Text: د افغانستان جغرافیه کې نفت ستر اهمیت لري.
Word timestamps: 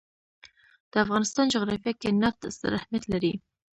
د 0.91 0.93
افغانستان 1.05 1.45
جغرافیه 1.53 1.93
کې 2.01 2.09
نفت 2.23 2.41
ستر 2.55 2.71
اهمیت 2.79 3.03
لري. 3.13 3.33